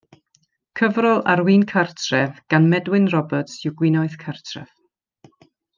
Cyfrol 0.79 1.21
ar 1.33 1.41
win 1.49 1.65
cartref 1.73 2.41
gan 2.55 2.67
Medwyn 2.73 3.07
Roberts 3.17 3.61
yw 3.67 3.77
Gwinoedd 3.83 4.21
Cartref. 4.25 4.77